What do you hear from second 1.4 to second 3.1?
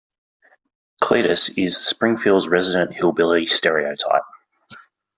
is Springfield's resident